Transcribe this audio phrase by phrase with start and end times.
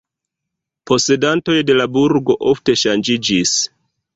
[0.91, 3.57] Posedantoj de la burgo ofte ŝanĝiĝis.